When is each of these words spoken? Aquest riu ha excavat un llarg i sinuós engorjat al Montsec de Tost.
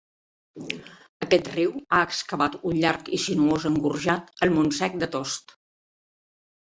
Aquest 1.25 1.49
riu 1.55 1.73
ha 1.97 1.99
excavat 2.07 2.57
un 2.71 2.79
llarg 2.85 3.13
i 3.17 3.21
sinuós 3.27 3.69
engorjat 3.73 4.33
al 4.47 4.55
Montsec 4.59 4.97
de 5.05 5.11
Tost. 5.17 5.55